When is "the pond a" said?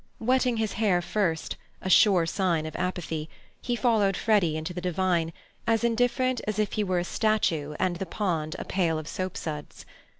7.97-8.65